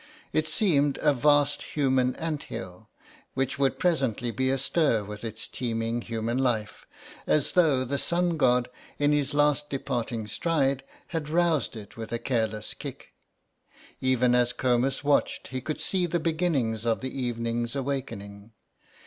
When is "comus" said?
14.53-15.03